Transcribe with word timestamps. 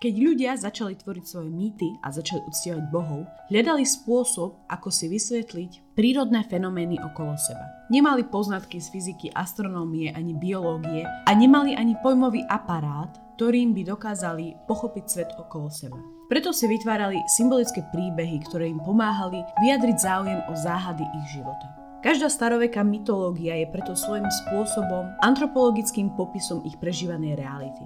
Keď 0.00 0.16
ľudia 0.16 0.56
začali 0.56 0.96
tvoriť 0.96 1.24
svoje 1.28 1.52
mýty 1.52 1.92
a 2.00 2.08
začali 2.08 2.40
uctievať 2.48 2.88
bohov, 2.88 3.28
hľadali 3.52 3.84
spôsob, 3.84 4.64
ako 4.72 4.88
si 4.88 5.12
vysvetliť 5.12 5.92
prírodné 5.92 6.40
fenomény 6.48 6.96
okolo 7.04 7.36
seba. 7.36 7.84
Nemali 7.92 8.24
poznatky 8.24 8.80
z 8.80 8.88
fyziky, 8.88 9.28
astronómie 9.36 10.08
ani 10.16 10.32
biológie 10.32 11.04
a 11.04 11.30
nemali 11.36 11.76
ani 11.76 12.00
pojmový 12.00 12.48
aparát, 12.48 13.12
ktorým 13.36 13.76
by 13.76 13.92
dokázali 13.92 14.56
pochopiť 14.64 15.04
svet 15.04 15.30
okolo 15.36 15.68
seba. 15.68 16.00
Preto 16.32 16.56
si 16.56 16.64
vytvárali 16.64 17.20
symbolické 17.36 17.84
príbehy, 17.92 18.40
ktoré 18.48 18.72
im 18.72 18.80
pomáhali 18.80 19.44
vyjadriť 19.60 19.96
záujem 20.00 20.40
o 20.48 20.56
záhady 20.56 21.04
ich 21.04 21.36
života. 21.36 21.76
Každá 22.00 22.32
staroveká 22.32 22.80
mytológia 22.80 23.52
je 23.60 23.68
preto 23.68 23.92
svojím 23.92 24.32
spôsobom 24.48 25.12
antropologickým 25.20 26.16
popisom 26.16 26.64
ich 26.64 26.80
prežívanej 26.80 27.36
reality. 27.36 27.84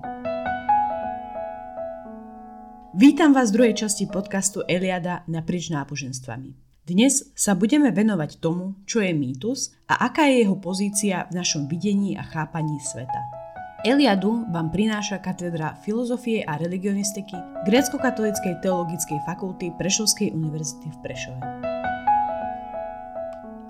Vítam 2.95 3.35
vás 3.35 3.51
v 3.51 3.59
druhej 3.59 3.75
časti 3.75 4.07
podcastu 4.07 4.63
Eliada 4.71 5.27
naprieč 5.27 5.67
náboženstvami. 5.67 6.55
Dnes 6.87 7.27
sa 7.35 7.59
budeme 7.59 7.91
venovať 7.91 8.39
tomu, 8.39 8.79
čo 8.87 9.03
je 9.03 9.11
mýtus 9.11 9.75
a 9.91 10.07
aká 10.07 10.31
je 10.31 10.47
jeho 10.47 10.55
pozícia 10.55 11.27
v 11.27 11.43
našom 11.43 11.67
videní 11.67 12.15
a 12.15 12.23
chápaní 12.23 12.79
sveta. 12.79 13.19
Eliadu 13.83 14.47
vám 14.47 14.71
prináša 14.71 15.19
katedra 15.19 15.75
filozofie 15.83 16.47
a 16.47 16.55
religionistiky 16.55 17.35
Grécko-katolíckej 17.67 18.63
teologickej 18.63 19.19
fakulty 19.27 19.75
Prešovskej 19.75 20.31
univerzity 20.31 20.87
v 20.95 20.99
Prešove. 21.03 21.64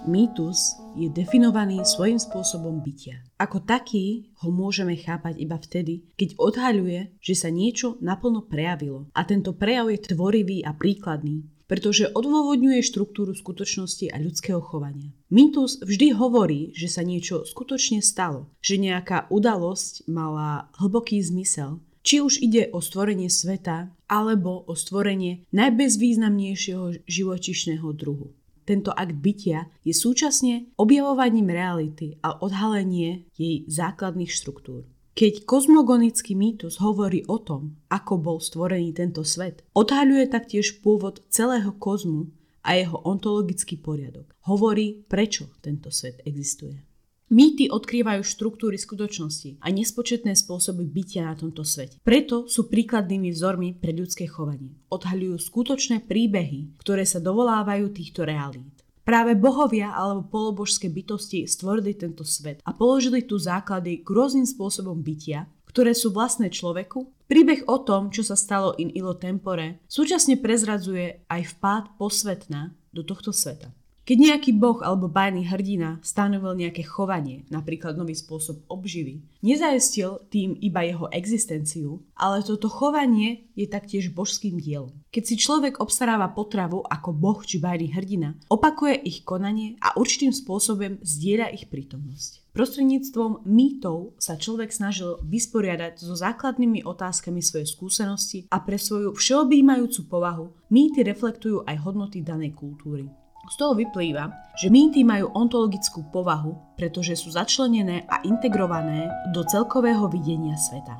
Mýtus 0.05 0.77
je 1.01 1.09
definovaný 1.09 1.81
svojím 1.81 2.21
spôsobom 2.21 2.85
bytia. 2.85 3.25
Ako 3.41 3.65
taký 3.65 4.29
ho 4.45 4.53
môžeme 4.53 5.01
chápať 5.01 5.41
iba 5.41 5.57
vtedy, 5.57 6.05
keď 6.21 6.37
odhaľuje, 6.37 7.17
že 7.25 7.33
sa 7.33 7.49
niečo 7.49 7.97
naplno 8.05 8.45
prejavilo 8.45 9.09
a 9.17 9.25
tento 9.25 9.57
prejav 9.57 9.89
je 9.89 10.05
tvorivý 10.13 10.61
a 10.61 10.77
príkladný, 10.77 11.49
pretože 11.65 12.13
odôvodňuje 12.13 12.85
štruktúru 12.85 13.33
skutočnosti 13.33 14.13
a 14.13 14.21
ľudského 14.21 14.61
chovania. 14.61 15.09
Mýtus 15.33 15.81
vždy 15.81 16.13
hovorí, 16.21 16.77
že 16.77 16.93
sa 16.93 17.01
niečo 17.01 17.49
skutočne 17.49 18.05
stalo, 18.05 18.53
že 18.61 18.77
nejaká 18.77 19.33
udalosť 19.33 20.05
mala 20.05 20.69
hlboký 20.85 21.17
zmysel, 21.25 21.81
či 22.05 22.21
už 22.21 22.45
ide 22.45 22.69
o 22.77 22.85
stvorenie 22.85 23.33
sveta 23.33 23.89
alebo 24.05 24.69
o 24.69 24.77
stvorenie 24.77 25.49
najbezvýznamnejšieho 25.57 27.09
živočišného 27.09 27.89
druhu. 27.97 28.37
Tento 28.65 28.91
akt 28.93 29.21
bytia 29.21 29.69
je 29.85 29.93
súčasne 29.93 30.73
objavovaním 30.81 31.53
reality 31.53 32.17
a 32.25 32.41
odhalenie 32.41 33.29
jej 33.37 33.69
základných 33.69 34.33
štruktúr. 34.33 34.89
Keď 35.15 35.47
kozmogonický 35.47 36.35
mýtus 36.35 36.83
hovorí 36.83 37.23
o 37.31 37.39
tom, 37.39 37.79
ako 37.87 38.19
bol 38.19 38.39
stvorený 38.43 38.91
tento 38.91 39.23
svet, 39.23 39.63
odhaľuje 39.71 40.27
taktiež 40.27 40.83
pôvod 40.83 41.23
celého 41.31 41.71
kozmu 41.79 42.35
a 42.67 42.75
jeho 42.75 42.99
ontologický 43.05 43.79
poriadok. 43.79 44.35
Hovorí, 44.51 45.07
prečo 45.07 45.55
tento 45.63 45.95
svet 45.95 46.19
existuje. 46.27 46.94
Mýty 47.35 47.67
odkrývajú 47.67 48.23
štruktúry 48.23 48.79
skutočnosti 48.79 49.59
a 49.59 49.67
nespočetné 49.75 50.39
spôsoby 50.39 50.87
bytia 50.87 51.27
na 51.27 51.35
tomto 51.35 51.67
svete. 51.67 51.99
Preto 52.07 52.47
sú 52.47 52.71
príkladnými 52.71 53.35
vzormi 53.35 53.75
pre 53.75 53.91
ľudské 53.91 54.31
chovanie. 54.31 54.79
Odhaľujú 54.95 55.43
skutočné 55.43 56.07
príbehy, 56.07 56.79
ktoré 56.79 57.03
sa 57.03 57.19
dovolávajú 57.19 57.91
týchto 57.91 58.23
realít. 58.23 58.87
Práve 59.03 59.35
bohovia 59.35 59.91
alebo 59.99 60.31
polobožské 60.31 60.87
bytosti 60.87 61.51
stvorili 61.51 61.99
tento 61.99 62.23
svet 62.23 62.63
a 62.63 62.71
položili 62.71 63.27
tu 63.27 63.35
základy 63.35 64.07
k 64.07 64.09
rôznym 64.15 64.47
spôsobom 64.47 65.03
bytia, 65.03 65.51
ktoré 65.67 65.91
sú 65.91 66.15
vlastné 66.15 66.55
človeku. 66.55 67.11
Príbeh 67.27 67.67
o 67.67 67.83
tom, 67.83 68.15
čo 68.15 68.23
sa 68.23 68.39
stalo 68.39 68.79
in 68.79 68.95
ilo 68.95 69.19
tempore, 69.19 69.83
súčasne 69.91 70.39
prezradzuje 70.39 71.27
aj 71.27 71.59
vpád 71.59 71.99
posvetna 71.99 72.79
do 72.95 73.03
tohto 73.03 73.35
sveta. 73.35 73.75
Keď 74.05 74.21
nejaký 74.21 74.53
boh 74.61 74.85
alebo 74.85 75.09
bajný 75.09 75.49
hrdina 75.49 75.97
stanovil 76.05 76.53
nejaké 76.61 76.85
chovanie, 76.85 77.49
napríklad 77.49 77.97
nový 77.97 78.13
spôsob 78.13 78.61
obživy, 78.69 79.25
nezajistil 79.41 80.29
tým 80.29 80.61
iba 80.61 80.85
jeho 80.85 81.09
existenciu, 81.09 82.05
ale 82.13 82.45
toto 82.45 82.69
chovanie 82.69 83.49
je 83.57 83.65
taktiež 83.65 84.13
božským 84.13 84.61
dielom. 84.61 84.93
Keď 85.09 85.25
si 85.25 85.41
človek 85.41 85.81
obstaráva 85.81 86.29
potravu 86.37 86.85
ako 86.85 87.17
boh 87.17 87.41
či 87.49 87.57
bajný 87.57 87.97
hrdina, 87.97 88.37
opakuje 88.53 88.93
ich 89.09 89.25
konanie 89.25 89.81
a 89.81 89.97
určitým 89.97 90.37
spôsobom 90.37 91.01
zdieľa 91.01 91.57
ich 91.57 91.73
prítomnosť. 91.73 92.45
Prostredníctvom 92.53 93.49
mýtov 93.49 94.21
sa 94.21 94.37
človek 94.37 94.69
snažil 94.69 95.17
vysporiadať 95.25 96.05
so 96.05 96.13
základnými 96.13 96.85
otázkami 96.85 97.41
svojej 97.41 97.73
skúsenosti 97.73 98.39
a 98.53 98.61
pre 98.61 98.77
svoju 98.77 99.17
všeobjímajúcu 99.17 100.01
povahu 100.13 100.53
mýty 100.69 101.01
reflektujú 101.09 101.65
aj 101.65 101.89
hodnoty 101.89 102.21
danej 102.21 102.53
kultúry. 102.53 103.24
Z 103.45 103.61
toho 103.61 103.77
vyplýva, 103.77 104.57
že 104.57 104.73
mýty 104.73 105.05
majú 105.05 105.29
ontologickú 105.37 106.09
povahu, 106.09 106.57
pretože 106.81 107.13
sú 107.13 107.29
začlenené 107.29 108.09
a 108.09 108.25
integrované 108.25 109.13
do 109.37 109.45
celkového 109.45 110.09
videnia 110.09 110.57
sveta. 110.57 110.97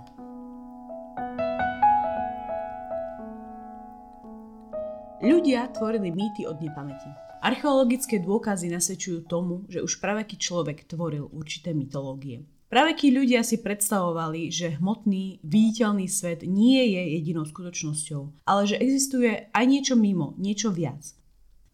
Ľudia 5.25 5.73
tvorili 5.73 6.13
mýty 6.13 6.45
od 6.45 6.61
nepamäti. 6.61 7.09
Archeologické 7.41 8.21
dôkazy 8.21 8.69
nasvedčujú 8.69 9.25
tomu, 9.25 9.65
že 9.73 9.81
už 9.81 9.97
praveký 9.97 10.37
človek 10.37 10.85
tvoril 10.85 11.33
určité 11.33 11.73
mytológie. 11.73 12.45
Pravekí 12.69 13.09
ľudia 13.09 13.41
si 13.41 13.65
predstavovali, 13.65 14.53
že 14.53 14.77
hmotný, 14.77 15.41
viditeľný 15.41 16.13
svet 16.13 16.45
nie 16.45 16.93
je 16.93 17.03
jedinou 17.17 17.49
skutočnosťou, 17.49 18.45
ale 18.45 18.63
že 18.69 18.77
existuje 18.77 19.49
aj 19.49 19.65
niečo 19.65 19.97
mimo, 19.97 20.37
niečo 20.37 20.69
viac 20.69 21.24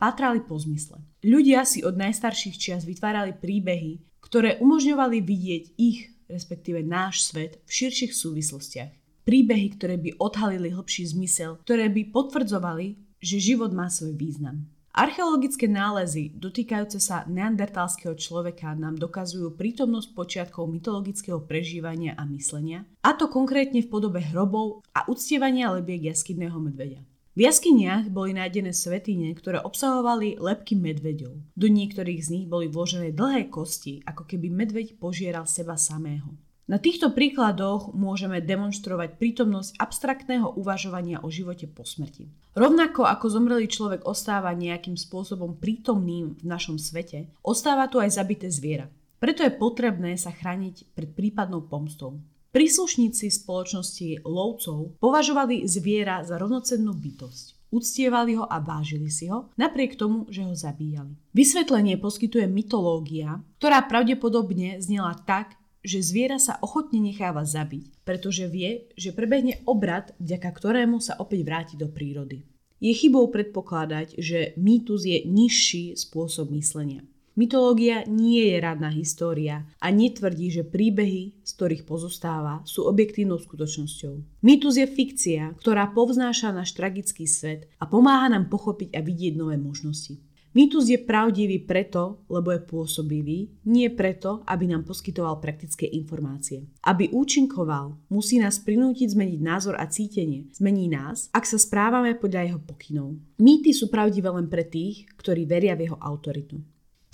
patrali 0.00 0.40
po 0.40 0.56
zmysle. 0.56 1.04
Ľudia 1.20 1.68
si 1.68 1.84
od 1.84 2.00
najstarších 2.00 2.56
čias 2.56 2.88
vytvárali 2.88 3.36
príbehy, 3.36 4.00
ktoré 4.24 4.56
umožňovali 4.56 5.20
vidieť 5.20 5.64
ich, 5.76 6.08
respektíve 6.32 6.80
náš 6.80 7.28
svet, 7.28 7.60
v 7.68 7.70
širších 7.70 8.16
súvislostiach. 8.16 8.90
Príbehy, 9.28 9.76
ktoré 9.76 10.00
by 10.00 10.16
odhalili 10.16 10.72
hlbší 10.72 11.12
zmysel, 11.12 11.60
ktoré 11.60 11.92
by 11.92 12.08
potvrdzovali, 12.08 13.20
že 13.20 13.36
život 13.36 13.76
má 13.76 13.92
svoj 13.92 14.16
význam. 14.16 14.64
Archeologické 14.90 15.70
nálezy 15.70 16.34
dotýkajúce 16.34 16.98
sa 16.98 17.22
neandertalského 17.30 18.18
človeka 18.18 18.74
nám 18.74 18.98
dokazujú 18.98 19.54
prítomnosť 19.54 20.08
počiatkov 20.18 20.66
mytologického 20.66 21.38
prežívania 21.46 22.18
a 22.18 22.26
myslenia, 22.26 22.82
a 23.06 23.14
to 23.14 23.30
konkrétne 23.30 23.86
v 23.86 23.92
podobe 23.92 24.18
hrobov 24.18 24.82
a 24.90 25.06
uctievania 25.06 25.70
lebiek 25.70 26.10
jaskydného 26.10 26.58
medvedia. 26.58 27.06
V 27.40 27.48
jaskyniach 27.48 28.12
boli 28.12 28.36
nájdené 28.36 28.68
svetine, 28.76 29.32
ktoré 29.32 29.64
obsahovali 29.64 30.36
lepky 30.36 30.76
medveďov. 30.76 31.40
Do 31.56 31.66
niektorých 31.72 32.20
z 32.20 32.28
nich 32.36 32.44
boli 32.44 32.68
vložené 32.68 33.16
dlhé 33.16 33.48
kosti, 33.48 34.04
ako 34.04 34.28
keby 34.28 34.52
medveď 34.52 35.00
požieral 35.00 35.48
seba 35.48 35.80
samého. 35.80 36.36
Na 36.68 36.76
týchto 36.76 37.16
príkladoch 37.16 37.96
môžeme 37.96 38.44
demonstrovať 38.44 39.16
prítomnosť 39.16 39.72
abstraktného 39.80 40.52
uvažovania 40.52 41.24
o 41.24 41.32
živote 41.32 41.64
po 41.64 41.88
smrti. 41.88 42.28
Rovnako 42.52 43.08
ako 43.08 43.32
zomrelý 43.32 43.72
človek 43.72 44.04
ostáva 44.04 44.52
nejakým 44.52 45.00
spôsobom 45.00 45.56
prítomným 45.56 46.36
v 46.36 46.44
našom 46.44 46.76
svete, 46.76 47.32
ostáva 47.40 47.88
tu 47.88 48.04
aj 48.04 48.20
zabité 48.20 48.52
zviera. 48.52 48.92
Preto 49.16 49.40
je 49.40 49.56
potrebné 49.56 50.20
sa 50.20 50.28
chrániť 50.28 50.92
pred 50.92 51.08
prípadnou 51.16 51.64
pomstou. 51.64 52.20
Príslušníci 52.50 53.30
spoločnosti 53.30 54.26
lovcov 54.26 54.98
považovali 54.98 55.70
zviera 55.70 56.26
za 56.26 56.34
rovnocennú 56.34 56.90
bytosť. 56.90 57.70
Uctievali 57.70 58.34
ho 58.34 58.42
a 58.42 58.58
vážili 58.58 59.06
si 59.06 59.30
ho, 59.30 59.54
napriek 59.54 59.94
tomu, 59.94 60.26
že 60.26 60.42
ho 60.42 60.50
zabíjali. 60.50 61.14
Vysvetlenie 61.30 61.94
poskytuje 62.02 62.50
mytológia, 62.50 63.38
ktorá 63.62 63.86
pravdepodobne 63.86 64.82
znela 64.82 65.14
tak, 65.22 65.54
že 65.86 66.02
zviera 66.02 66.42
sa 66.42 66.58
ochotne 66.58 66.98
necháva 66.98 67.46
zabiť, 67.46 68.02
pretože 68.02 68.50
vie, 68.50 68.90
že 68.98 69.14
prebehne 69.14 69.62
obrad, 69.70 70.10
vďaka 70.18 70.50
ktorému 70.50 70.98
sa 70.98 71.22
opäť 71.22 71.46
vráti 71.46 71.74
do 71.78 71.86
prírody. 71.86 72.42
Je 72.82 72.90
chybou 72.90 73.30
predpokladať, 73.30 74.18
že 74.18 74.58
mýtus 74.58 75.06
je 75.06 75.22
nižší 75.22 75.94
spôsob 75.94 76.50
myslenia. 76.58 77.06
Mytológia 77.38 78.02
nie 78.10 78.50
je 78.50 78.58
radná 78.58 78.90
história 78.90 79.62
a 79.78 79.94
netvrdí, 79.94 80.50
že 80.50 80.66
príbehy, 80.66 81.46
z 81.46 81.50
ktorých 81.54 81.86
pozostáva, 81.86 82.66
sú 82.66 82.90
objektívnou 82.90 83.38
skutočnosťou. 83.38 84.42
Mýtus 84.42 84.74
je 84.82 84.86
fikcia, 84.90 85.54
ktorá 85.62 85.94
povznáša 85.94 86.50
náš 86.50 86.74
tragický 86.74 87.30
svet 87.30 87.70
a 87.78 87.86
pomáha 87.86 88.26
nám 88.26 88.50
pochopiť 88.50 88.98
a 88.98 89.00
vidieť 89.00 89.38
nové 89.38 89.54
možnosti. 89.54 90.18
Mýtus 90.50 90.90
je 90.90 90.98
pravdivý 90.98 91.62
preto, 91.62 92.26
lebo 92.26 92.50
je 92.50 92.58
pôsobivý, 92.58 93.54
nie 93.70 93.86
preto, 93.94 94.42
aby 94.50 94.66
nám 94.66 94.82
poskytoval 94.82 95.38
praktické 95.38 95.86
informácie. 95.86 96.66
Aby 96.82 97.14
účinkoval, 97.14 98.10
musí 98.10 98.42
nás 98.42 98.58
prinútiť 98.58 99.14
zmeniť 99.14 99.38
názor 99.38 99.78
a 99.78 99.86
cítenie. 99.86 100.50
Zmení 100.50 100.90
nás, 100.90 101.30
ak 101.30 101.46
sa 101.46 101.54
správame 101.54 102.18
podľa 102.18 102.50
jeho 102.50 102.60
pokynov. 102.66 103.14
Mýty 103.38 103.70
sú 103.70 103.94
pravdivé 103.94 104.26
len 104.34 104.50
pre 104.50 104.66
tých, 104.66 105.06
ktorí 105.14 105.46
veria 105.46 105.78
v 105.78 105.86
jeho 105.86 105.98
autoritu. 106.02 106.58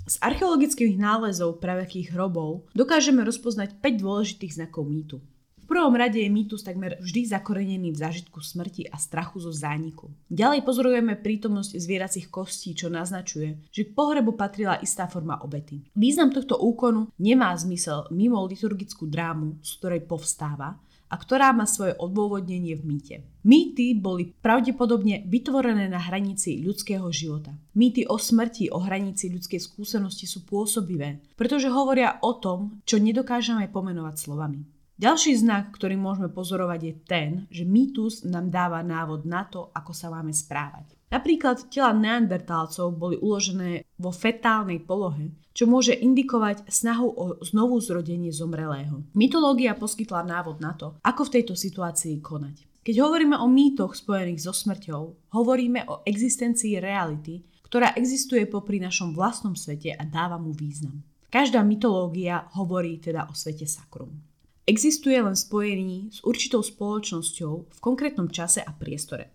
Z 0.06 0.22
archeologických 0.22 1.02
nálezov 1.02 1.58
pravekých 1.58 2.14
hrobov 2.14 2.70
dokážeme 2.78 3.26
rozpoznať 3.26 3.82
5 3.82 4.06
dôležitých 4.06 4.54
znakov 4.54 4.86
mýtu. 4.86 5.18
V 5.66 5.74
prvom 5.74 5.98
rade 5.98 6.22
je 6.22 6.30
mýtus 6.30 6.62
takmer 6.62 6.94
vždy 7.02 7.26
zakorenený 7.26 7.90
v 7.90 7.98
zážitku 7.98 8.38
smrti 8.38 8.86
a 8.86 9.02
strachu 9.02 9.42
zo 9.42 9.50
zániku. 9.50 10.06
Ďalej 10.30 10.62
pozorujeme 10.62 11.18
prítomnosť 11.18 11.74
zvieracích 11.74 12.30
kostí, 12.30 12.70
čo 12.70 12.86
naznačuje, 12.86 13.66
že 13.74 13.90
k 13.90 13.98
pohrebu 13.98 14.38
patrila 14.38 14.78
istá 14.78 15.10
forma 15.10 15.42
obety. 15.42 15.82
Význam 15.98 16.30
tohto 16.30 16.54
úkonu 16.54 17.10
nemá 17.18 17.50
zmysel 17.58 18.06
mimo 18.14 18.38
liturgickú 18.46 19.10
drámu, 19.10 19.58
z 19.58 19.70
ktorej 19.74 20.06
povstáva, 20.06 20.78
a 21.06 21.14
ktorá 21.14 21.54
má 21.54 21.64
svoje 21.64 21.94
odôvodnenie 21.96 22.74
v 22.76 22.84
mýte. 22.84 23.16
Mýty 23.46 23.94
boli 23.94 24.34
pravdepodobne 24.42 25.22
vytvorené 25.24 25.86
na 25.86 26.02
hranici 26.02 26.60
ľudského 26.66 27.06
života. 27.14 27.54
Mýty 27.78 28.04
o 28.10 28.18
smrti, 28.18 28.74
o 28.74 28.82
hranici 28.82 29.30
ľudskej 29.30 29.62
skúsenosti 29.62 30.26
sú 30.26 30.42
pôsobivé, 30.42 31.22
pretože 31.38 31.70
hovoria 31.70 32.18
o 32.26 32.34
tom, 32.36 32.82
čo 32.82 32.98
nedokážeme 32.98 33.70
pomenovať 33.70 34.14
slovami. 34.18 34.75
Ďalší 34.96 35.36
znak, 35.36 35.76
ktorý 35.76 36.00
môžeme 36.00 36.32
pozorovať 36.32 36.80
je 36.80 36.94
ten, 37.04 37.30
že 37.52 37.68
mýtus 37.68 38.24
nám 38.24 38.48
dáva 38.48 38.80
návod 38.80 39.28
na 39.28 39.44
to, 39.44 39.68
ako 39.76 39.92
sa 39.92 40.08
máme 40.08 40.32
správať. 40.32 40.96
Napríklad 41.12 41.68
tela 41.68 41.92
neandertálcov 41.92 42.96
boli 42.96 43.20
uložené 43.20 43.84
vo 44.00 44.08
fetálnej 44.08 44.80
polohe, 44.80 45.36
čo 45.52 45.68
môže 45.68 45.92
indikovať 45.92 46.64
snahu 46.72 47.12
o 47.12 47.24
znovu 47.44 47.76
zrodenie 47.84 48.32
zomrelého. 48.32 49.04
Mytológia 49.12 49.76
poskytla 49.76 50.24
návod 50.24 50.64
na 50.64 50.72
to, 50.72 50.96
ako 51.04 51.28
v 51.28 51.32
tejto 51.40 51.52
situácii 51.52 52.16
konať. 52.24 52.64
Keď 52.80 52.96
hovoríme 52.96 53.36
o 53.36 53.44
mýtoch 53.52 54.00
spojených 54.00 54.48
so 54.48 54.56
smrťou, 54.56 55.28
hovoríme 55.36 55.84
o 55.92 56.08
existencii 56.08 56.80
reality, 56.80 57.44
ktorá 57.68 57.92
existuje 58.00 58.48
popri 58.48 58.80
našom 58.80 59.12
vlastnom 59.12 59.52
svete 59.52 59.92
a 59.92 60.08
dáva 60.08 60.40
mu 60.40 60.56
význam. 60.56 61.04
Každá 61.28 61.60
mytológia 61.60 62.48
hovorí 62.56 62.96
teda 62.96 63.28
o 63.28 63.36
svete 63.36 63.68
sakrum. 63.68 64.25
Existuje 64.66 65.14
len 65.14 65.38
spojení 65.38 66.10
s 66.10 66.26
určitou 66.26 66.58
spoločnosťou 66.58 67.52
v 67.70 67.78
konkrétnom 67.78 68.26
čase 68.26 68.66
a 68.66 68.74
priestore. 68.74 69.30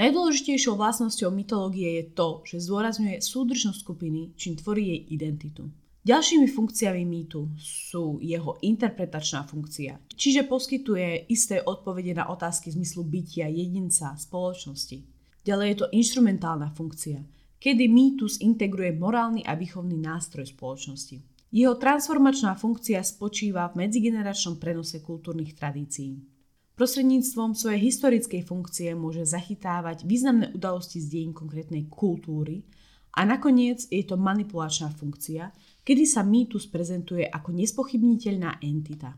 Najdôležitejšou 0.00 0.80
vlastnosťou 0.80 1.28
mytológie 1.28 2.00
je 2.00 2.04
to, 2.16 2.40
že 2.48 2.64
zdôrazňuje 2.64 3.20
súdržnosť 3.20 3.76
skupiny, 3.84 4.32
čím 4.32 4.56
tvorí 4.56 4.96
jej 4.96 5.00
identitu. 5.12 5.68
Ďalšími 6.08 6.48
funkciami 6.48 7.04
mýtu 7.04 7.52
sú 7.60 8.16
jeho 8.24 8.56
interpretačná 8.64 9.44
funkcia, 9.44 10.00
čiže 10.16 10.48
poskytuje 10.48 11.28
isté 11.28 11.60
odpovede 11.60 12.16
na 12.16 12.32
otázky 12.32 12.72
zmyslu 12.72 13.04
bytia 13.04 13.52
jedinca 13.52 14.16
spoločnosti. 14.16 15.04
Ďalej 15.44 15.66
je 15.68 15.76
to 15.84 15.92
instrumentálna 15.92 16.72
funkcia, 16.72 17.20
kedy 17.60 17.92
mýtus 17.92 18.40
integruje 18.40 18.96
morálny 18.96 19.44
a 19.44 19.52
výchovný 19.52 20.00
nástroj 20.00 20.48
spoločnosti. 20.48 21.31
Jeho 21.52 21.76
transformačná 21.76 22.56
funkcia 22.56 23.04
spočíva 23.04 23.68
v 23.68 23.84
medzigeneračnom 23.84 24.56
prenose 24.56 25.04
kultúrnych 25.04 25.52
tradícií. 25.52 26.16
Prostredníctvom 26.72 27.52
svojej 27.52 27.92
historickej 27.92 28.40
funkcie 28.48 28.96
môže 28.96 29.28
zachytávať 29.28 30.08
významné 30.08 30.48
udalosti 30.56 31.04
z 31.04 31.12
dejín 31.12 31.36
konkrétnej 31.36 31.92
kultúry 31.92 32.64
a 33.12 33.28
nakoniec 33.28 33.84
je 33.92 34.00
to 34.00 34.16
manipulačná 34.16 34.96
funkcia, 34.96 35.52
kedy 35.84 36.08
sa 36.08 36.24
mýtus 36.24 36.72
prezentuje 36.72 37.28
ako 37.28 37.52
nespochybniteľná 37.52 38.64
entita. 38.64 39.12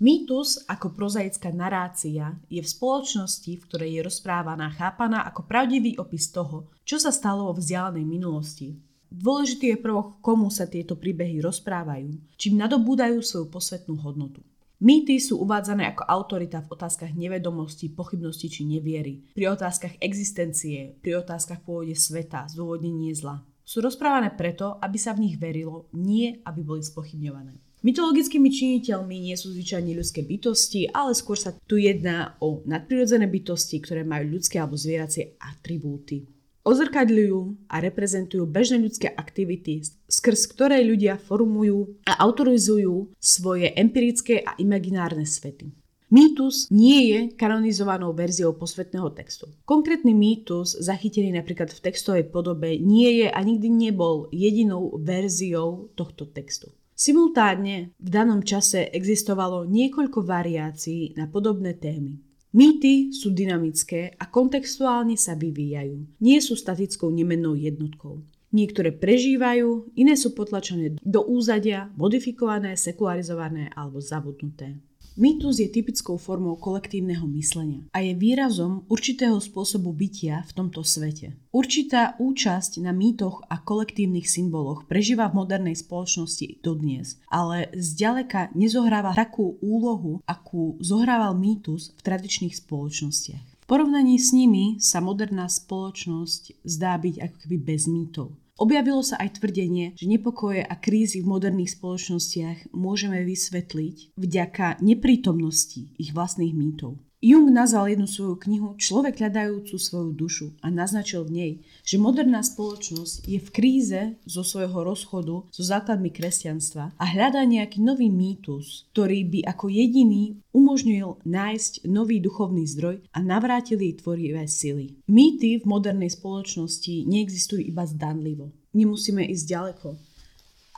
Mýtus 0.00 0.64
ako 0.72 0.96
prozaická 0.96 1.52
narácia 1.52 2.40
je 2.48 2.64
v 2.64 2.68
spoločnosti, 2.68 3.52
v 3.52 3.64
ktorej 3.68 3.90
je 4.00 4.06
rozprávaná, 4.08 4.72
chápaná 4.72 5.28
ako 5.28 5.44
pravdivý 5.44 6.00
opis 6.00 6.32
toho, 6.32 6.72
čo 6.88 6.96
sa 6.96 7.12
stalo 7.12 7.52
vo 7.52 7.60
vzdialenej 7.60 8.04
minulosti, 8.08 8.72
Dôležitý 9.10 9.72
je 9.72 9.78
prvok, 9.78 10.18
komu 10.18 10.50
sa 10.50 10.66
tieto 10.66 10.98
príbehy 10.98 11.38
rozprávajú, 11.38 12.10
čím 12.34 12.58
nadobúdajú 12.58 13.22
svoju 13.22 13.46
posvetnú 13.48 13.96
hodnotu. 14.02 14.42
Mýty 14.76 15.16
sú 15.16 15.40
uvádzané 15.40 15.88
ako 15.88 16.04
autorita 16.04 16.60
v 16.60 16.76
otázkach 16.76 17.16
nevedomosti, 17.16 17.88
pochybnosti 17.88 18.52
či 18.52 18.68
neviery, 18.68 19.24
pri 19.32 19.56
otázkach 19.56 19.96
existencie, 20.04 21.00
pri 21.00 21.24
otázkach 21.24 21.64
pôvode 21.64 21.96
sveta, 21.96 22.44
zdôvodnenie 22.52 23.16
zla. 23.16 23.40
Sú 23.64 23.80
rozprávané 23.80 24.36
preto, 24.36 24.76
aby 24.84 25.00
sa 25.00 25.16
v 25.16 25.24
nich 25.24 25.40
verilo, 25.40 25.88
nie 25.96 26.44
aby 26.44 26.60
boli 26.60 26.84
spochybňované. 26.84 27.56
Mytologickými 27.88 28.52
činiteľmi 28.52 29.16
nie 29.30 29.36
sú 29.38 29.54
zvyčajne 29.56 29.96
ľudské 29.96 30.20
bytosti, 30.26 30.92
ale 30.92 31.16
skôr 31.16 31.40
sa 31.40 31.56
tu 31.56 31.80
jedná 31.80 32.36
o 32.44 32.60
nadprirodzené 32.68 33.30
bytosti, 33.32 33.80
ktoré 33.80 34.04
majú 34.04 34.36
ľudské 34.36 34.60
alebo 34.60 34.76
zvieracie 34.76 35.40
atribúty 35.40 36.35
ozrkadľujú 36.66 37.70
a 37.70 37.78
reprezentujú 37.78 38.42
bežné 38.50 38.82
ľudské 38.82 39.06
aktivity, 39.06 39.86
skrz 40.10 40.50
ktoré 40.50 40.82
ľudia 40.82 41.14
formujú 41.14 42.02
a 42.10 42.18
autorizujú 42.26 43.14
svoje 43.22 43.70
empirické 43.78 44.42
a 44.42 44.58
imaginárne 44.58 45.22
svety. 45.22 45.70
Mýtus 46.06 46.70
nie 46.70 47.10
je 47.10 47.20
kanonizovanou 47.34 48.14
verziou 48.14 48.54
posvetného 48.54 49.10
textu. 49.10 49.50
Konkrétny 49.66 50.14
mýtus, 50.14 50.78
zachytený 50.78 51.34
napríklad 51.34 51.74
v 51.74 51.82
textovej 51.82 52.30
podobe, 52.30 52.78
nie 52.78 53.22
je 53.22 53.26
a 53.26 53.38
nikdy 53.42 53.66
nebol 53.66 54.30
jedinou 54.30 54.94
verziou 55.02 55.90
tohto 55.98 56.30
textu. 56.30 56.70
Simultánne 56.94 57.92
v 57.98 58.08
danom 58.08 58.40
čase 58.40 58.88
existovalo 58.88 59.66
niekoľko 59.66 60.22
variácií 60.22 61.12
na 61.18 61.26
podobné 61.26 61.74
témy. 61.74 62.25
Mýty 62.56 63.12
sú 63.12 63.36
dynamické 63.36 64.16
a 64.16 64.24
kontextuálne 64.32 65.12
sa 65.20 65.36
vyvíjajú. 65.36 66.24
Nie 66.24 66.40
sú 66.40 66.56
statickou 66.56 67.12
nemennou 67.12 67.52
jednotkou. 67.52 68.24
Niektoré 68.48 68.96
prežívajú, 68.96 69.92
iné 69.92 70.16
sú 70.16 70.32
potlačené 70.32 70.96
do 71.04 71.20
úzadia, 71.20 71.92
modifikované, 72.00 72.72
sekularizované 72.80 73.68
alebo 73.76 74.00
zabudnuté. 74.00 74.72
Mýtus 75.16 75.64
je 75.64 75.72
typickou 75.72 76.20
formou 76.20 76.60
kolektívneho 76.60 77.24
myslenia 77.40 77.88
a 77.96 78.04
je 78.04 78.12
výrazom 78.12 78.84
určitého 78.92 79.40
spôsobu 79.40 79.88
bytia 79.96 80.44
v 80.44 80.52
tomto 80.52 80.84
svete. 80.84 81.32
Určitá 81.56 82.20
účasť 82.20 82.84
na 82.84 82.92
mýtoch 82.92 83.40
a 83.48 83.56
kolektívnych 83.56 84.28
symboloch 84.28 84.84
prežíva 84.84 85.32
v 85.32 85.40
modernej 85.40 85.72
spoločnosti 85.80 86.60
dodnes, 86.60 87.16
ale 87.32 87.72
zďaleka 87.72 88.52
nezohráva 88.52 89.16
takú 89.16 89.56
úlohu, 89.64 90.20
akú 90.28 90.76
zohrával 90.84 91.32
mýtus 91.32 91.96
v 91.96 92.00
tradičných 92.04 92.52
spoločnostiach. 92.52 93.64
V 93.64 93.64
porovnaní 93.64 94.20
s 94.20 94.36
nimi 94.36 94.76
sa 94.84 95.00
moderná 95.00 95.48
spoločnosť 95.48 96.60
zdá 96.60 96.92
byť 97.00 97.24
ako 97.24 97.36
keby 97.40 97.56
bez 97.56 97.88
mýtov. 97.88 98.36
Objavilo 98.56 99.04
sa 99.04 99.20
aj 99.20 99.36
tvrdenie, 99.36 99.92
že 100.00 100.08
nepokoje 100.08 100.64
a 100.64 100.74
krízy 100.80 101.20
v 101.20 101.28
moderných 101.28 101.76
spoločnostiach 101.76 102.72
môžeme 102.72 103.20
vysvetliť 103.20 104.16
vďaka 104.16 104.80
neprítomnosti 104.80 105.92
ich 106.00 106.16
vlastných 106.16 106.56
mýtov. 106.56 106.96
Jung 107.26 107.50
nazval 107.50 107.90
jednu 107.90 108.06
svoju 108.06 108.38
knihu 108.38 108.78
Človek 108.78 109.18
hľadajúcu 109.18 109.74
svoju 109.82 110.14
dušu 110.14 110.46
a 110.62 110.70
naznačil 110.70 111.26
v 111.26 111.34
nej, 111.34 111.52
že 111.82 111.98
moderná 111.98 112.38
spoločnosť 112.38 113.26
je 113.26 113.42
v 113.42 113.48
kríze 113.50 114.00
zo 114.22 114.46
svojho 114.46 114.86
rozchodu 114.86 115.42
so 115.50 115.62
základmi 115.66 116.14
kresťanstva 116.14 116.94
a 116.94 117.04
hľadá 117.10 117.42
nejaký 117.42 117.82
nový 117.82 118.14
mýtus, 118.14 118.86
ktorý 118.94 119.26
by 119.26 119.40
ako 119.42 119.66
jediný 119.66 120.38
umožnil 120.54 121.18
nájsť 121.26 121.90
nový 121.90 122.22
duchovný 122.22 122.62
zdroj 122.62 123.02
a 123.10 123.18
navrátil 123.18 123.82
jej 123.82 123.98
tvorivé 123.98 124.46
sily. 124.46 124.94
Mýty 125.10 125.58
v 125.58 125.66
modernej 125.66 126.14
spoločnosti 126.14 127.10
neexistujú 127.10 127.58
iba 127.58 127.82
zdanlivo. 127.90 128.54
Nemusíme 128.70 129.26
ísť 129.26 129.44
ďaleko. 129.50 129.98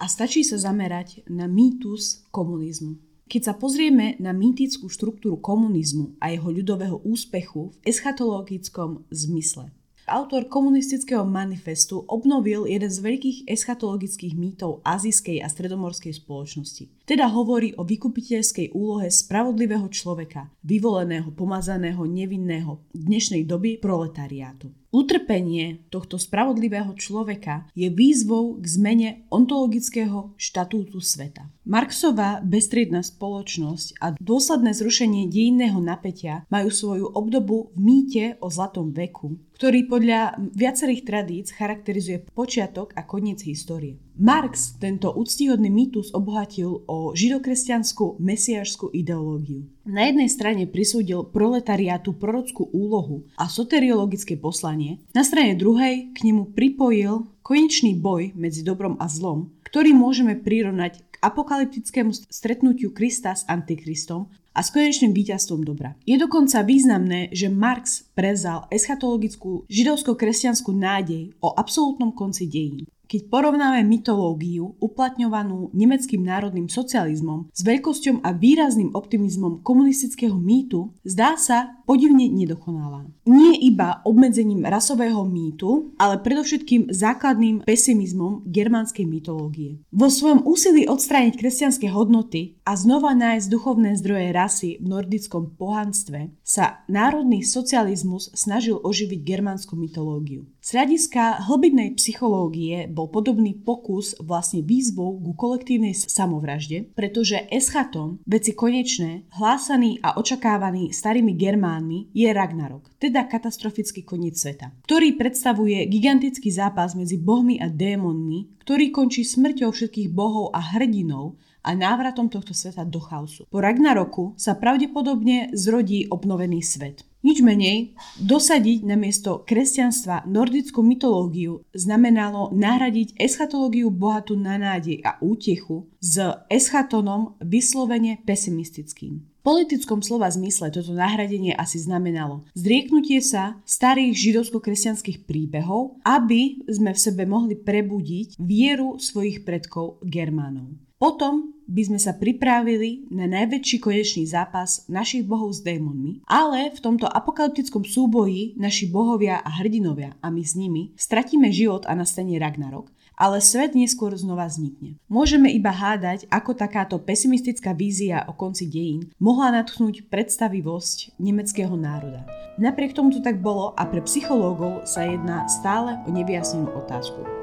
A 0.01 0.09
stačí 0.09 0.41
sa 0.49 0.57
zamerať 0.57 1.29
na 1.29 1.45
mýtus 1.45 2.25
komunizmu. 2.33 3.08
Keď 3.29 3.43
sa 3.45 3.53
pozrieme 3.53 4.17
na 4.17 4.33
mýtickú 4.33 4.89
štruktúru 4.89 5.37
komunizmu 5.37 6.17
a 6.17 6.33
jeho 6.33 6.49
ľudového 6.49 7.05
úspechu 7.05 7.77
v 7.77 7.93
eschatologickom 7.93 9.05
zmysle, 9.13 9.69
autor 10.09 10.49
komunistického 10.49 11.29
manifestu 11.29 12.09
obnovil 12.09 12.65
jeden 12.65 12.89
z 12.89 13.05
veľkých 13.05 13.39
eschatologických 13.45 14.33
mýtov 14.33 14.81
azijskej 14.81 15.45
a 15.45 15.49
stredomorskej 15.53 16.17
spoločnosti. 16.17 16.98
Teda 17.09 17.25
hovorí 17.33 17.73
o 17.81 17.89
vykupiteľskej 17.89 18.77
úlohe 18.77 19.09
spravodlivého 19.09 19.89
človeka, 19.89 20.53
vyvoleného, 20.61 21.33
pomazaného, 21.33 22.05
nevinného 22.05 22.85
dnešnej 22.93 23.49
doby 23.49 23.81
proletariátu. 23.81 24.69
Utrpenie 24.93 25.89
tohto 25.89 26.21
spravodlivého 26.21 26.93
človeka 27.01 27.65
je 27.73 27.89
výzvou 27.89 28.61
k 28.61 28.65
zmene 28.69 29.09
ontologického 29.33 30.37
štatútu 30.37 31.01
sveta. 31.01 31.49
Marxová 31.65 32.45
bestriedna 32.45 33.01
spoločnosť 33.01 34.05
a 34.05 34.07
dôsledné 34.21 34.77
zrušenie 34.77 35.33
dejinného 35.33 35.81
napätia 35.81 36.45
majú 36.53 36.69
svoju 36.69 37.09
obdobu 37.09 37.73
v 37.73 37.81
mýte 37.81 38.25
o 38.45 38.53
zlatom 38.53 38.93
veku, 38.93 39.41
ktorý 39.57 39.89
podľa 39.89 40.41
viacerých 40.53 41.09
tradíc 41.09 41.47
charakterizuje 41.57 42.29
počiatok 42.37 42.93
a 42.97 43.05
koniec 43.09 43.45
histórie. 43.49 43.97
Marx 44.19 44.75
tento 44.83 45.15
úctihodný 45.15 45.71
mýtus 45.71 46.11
obohatil 46.11 46.83
o 46.91 47.15
židokresťanskú 47.15 48.19
mesiašskú 48.19 48.91
ideológiu. 48.91 49.71
Na 49.87 50.11
jednej 50.11 50.27
strane 50.27 50.67
prisúdil 50.67 51.23
proletariátu 51.31 52.19
prorockú 52.19 52.67
úlohu 52.75 53.31
a 53.39 53.47
soteriologické 53.47 54.35
poslanie, 54.35 54.99
na 55.15 55.23
strane 55.23 55.55
druhej 55.55 56.11
k 56.11 56.19
nemu 56.27 56.51
pripojil 56.51 57.31
konečný 57.47 57.95
boj 57.95 58.35
medzi 58.35 58.67
dobrom 58.67 58.99
a 58.99 59.07
zlom, 59.07 59.55
ktorý 59.63 59.95
môžeme 59.95 60.35
prirovnať 60.35 60.99
k 60.99 61.15
apokalyptickému 61.23 62.11
stretnutiu 62.27 62.91
Krista 62.91 63.39
s 63.39 63.47
Antikristom 63.47 64.35
a 64.51 64.67
s 64.67 64.75
konečným 64.75 65.15
víťazstvom 65.15 65.63
dobra. 65.63 65.95
Je 66.03 66.19
dokonca 66.19 66.67
významné, 66.67 67.31
že 67.31 67.47
Marx 67.47 68.08
prezal 68.19 68.67
eschatologickú 68.75 69.63
židovsko-kresťanskú 69.71 70.75
nádej 70.75 71.39
o 71.39 71.55
absolútnom 71.55 72.11
konci 72.11 72.51
dejín. 72.51 72.91
Keď 73.09 73.33
porovnáme 73.33 73.89
mytológiu 73.89 74.77
uplatňovanú 74.85 75.73
nemeckým 75.73 76.21
národným 76.21 76.69
socializmom 76.69 77.49
s 77.57 77.65
veľkosťou 77.65 78.21
a 78.21 78.37
výrazným 78.37 78.93
optimizmom 78.93 79.65
komunistického 79.65 80.37
mýtu, 80.37 80.93
zdá 81.09 81.41
sa 81.41 81.81
podivne 81.89 82.29
nedokonalá. 82.29 83.09
Nie 83.25 83.57
iba 83.65 84.05
obmedzením 84.05 84.69
rasového 84.69 85.25
mýtu, 85.25 85.97
ale 85.97 86.21
predovšetkým 86.21 86.93
základným 86.93 87.65
pesimizmom 87.65 88.45
germánskej 88.45 89.09
mytológie. 89.09 89.81
Vo 89.89 90.13
svojom 90.13 90.45
úsilí 90.45 90.85
odstrániť 90.85 91.41
kresťanské 91.41 91.89
hodnoty 91.89 92.61
a 92.69 92.77
znova 92.77 93.17
nájsť 93.17 93.49
duchovné 93.49 93.97
zdroje 93.97 94.29
rasy 94.37 94.71
v 94.85 94.87
nordickom 94.93 95.57
pohanstve 95.57 96.37
sa 96.45 96.85
národný 96.93 97.41
socializmus 97.41 98.08
snažil 98.17 98.81
oživiť 98.81 99.21
germánsku 99.21 99.77
mytológiu. 99.77 100.49
Z 100.65 100.81
hľadiska 100.81 101.45
hlbidnej 101.45 101.93
psychológie 102.01 102.89
bol 102.89 103.13
podobný 103.13 103.53
pokus 103.53 104.17
vlastne 104.17 104.65
výzvou 104.65 105.21
ku 105.21 105.37
kolektívnej 105.37 105.93
samovražde, 105.93 106.89
pretože 106.97 107.45
eschaton, 107.53 108.17
veci 108.25 108.57
konečné, 108.57 109.29
hlásaný 109.37 110.01
a 110.01 110.17
očakávaný 110.17 110.97
starými 110.97 111.37
Germánmi, 111.37 112.09
je 112.17 112.33
Ragnarok, 112.33 112.89
teda 112.97 113.29
katastrofický 113.29 114.01
koniec 114.01 114.41
sveta, 114.41 114.73
ktorý 114.89 115.21
predstavuje 115.21 115.85
gigantický 115.85 116.49
zápas 116.49 116.97
medzi 116.97 117.21
bohmi 117.21 117.61
a 117.61 117.69
démonmi, 117.69 118.57
ktorý 118.65 118.93
končí 118.93 119.25
smrťou 119.25 119.73
všetkých 119.73 120.13
bohov 120.13 120.53
a 120.53 120.61
hrdinov 120.61 121.41
a 121.65 121.73
návratom 121.73 122.29
tohto 122.29 122.53
sveta 122.53 122.85
do 122.85 123.01
chaosu. 123.01 123.49
Po 123.49 123.59
Ragnaroku 123.59 124.37
sa 124.37 124.57
pravdepodobne 124.57 125.53
zrodí 125.57 126.05
obnovený 126.09 126.61
svet. 126.61 127.08
Nič 127.19 127.43
menej, 127.43 127.99
dosadiť 128.23 128.87
na 128.87 128.95
miesto 128.95 129.43
kresťanstva 129.43 130.31
nordickú 130.31 130.87
mytológiu 130.87 131.67
znamenalo 131.75 132.55
nahradiť 132.55 133.19
eschatológiu 133.19 133.91
bohatú 133.91 134.39
na 134.39 134.55
nádej 134.55 135.03
a 135.03 135.19
útechu 135.19 135.91
s 135.99 136.23
eschatonom 136.47 137.35
vyslovene 137.43 138.23
pesimistickým. 138.23 139.19
V 139.19 139.43
politickom 139.43 139.99
slova 139.99 140.31
zmysle 140.31 140.71
toto 140.71 140.95
nahradenie 140.95 141.59
asi 141.59 141.83
znamenalo 141.83 142.47
zrieknutie 142.55 143.19
sa 143.19 143.59
starých 143.67 144.15
židovsko-kresťanských 144.15 145.27
príbehov, 145.27 145.99
aby 146.07 146.63
sme 146.71 146.95
v 146.95 147.03
sebe 147.03 147.27
mohli 147.27 147.59
prebudiť 147.59 148.39
vieru 148.39 149.01
svojich 149.03 149.43
predkov 149.43 149.99
Germánov. 150.07 150.71
Potom 151.03 151.58
by 151.69 151.83
sme 151.85 152.01
sa 152.01 152.17
pripravili 152.17 153.05
na 153.13 153.29
najväčší 153.29 153.77
konečný 153.85 154.25
zápas 154.25 154.89
našich 154.89 155.29
bohov 155.29 155.53
s 155.53 155.61
démonmi, 155.61 156.25
ale 156.25 156.73
v 156.73 156.81
tomto 156.81 157.05
apokalyptickom 157.05 157.85
súboji 157.85 158.57
naši 158.57 158.89
bohovia 158.89 159.45
a 159.45 159.51
hrdinovia 159.61 160.17
a 160.25 160.33
my 160.33 160.41
s 160.41 160.57
nimi 160.57 160.97
stratíme 160.97 161.53
život 161.53 161.85
a 161.85 161.93
nastane 161.93 162.41
Ragnarok, 162.41 162.89
ale 163.19 163.45
svet 163.45 163.77
neskôr 163.77 164.17
znova 164.17 164.49
vznikne. 164.49 164.97
Môžeme 165.13 165.53
iba 165.53 165.75
hádať, 165.75 166.25
ako 166.33 166.57
takáto 166.57 166.97
pesimistická 166.97 167.77
vízia 167.77 168.25
o 168.25 168.33
konci 168.33 168.65
dejín 168.65 169.13
mohla 169.21 169.53
natchnúť 169.61 170.09
predstavivosť 170.09 171.21
nemeckého 171.21 171.77
národa. 171.77 172.25
Napriek 172.57 172.97
tomu 172.97 173.15
to 173.15 173.21
tak 173.21 173.39
bolo 173.39 173.77
a 173.77 173.87
pre 173.87 174.03
psychológov 174.03 174.83
sa 174.89 175.05
jedná 175.05 175.47
stále 175.47 176.01
o 176.07 176.11
nevyjasnenú 176.11 176.75
otázku. 176.75 177.38